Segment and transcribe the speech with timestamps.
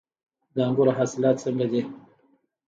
[0.53, 1.81] د انګورو حاصلات څنګه دي؟